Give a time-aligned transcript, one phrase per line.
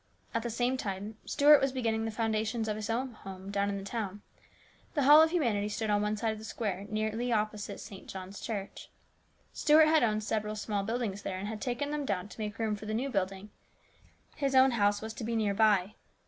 [0.33, 3.69] At the same time Stuart was beginning the founda tions of his own home down
[3.69, 4.23] in the town.
[4.95, 8.07] The Hall of Humanity stood on one side of the square nearly opposite St.
[8.07, 8.89] John's Church.
[9.53, 12.75] Stuart had owned several small buildings there and had taken them down to make room
[12.75, 13.51] for the new building.
[14.37, 15.93] His own house was to be near by.